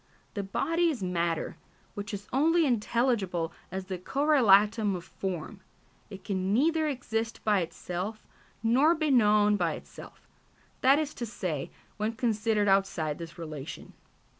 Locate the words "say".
11.27-11.69